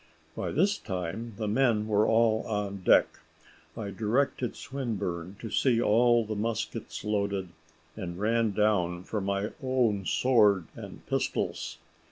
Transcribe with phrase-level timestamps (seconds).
[0.35, 3.19] By this time the men were all on deck.
[3.77, 7.49] I directed Swinburne to see all the muskets loaded,
[7.95, 11.77] and ran down for my own sword and pistols.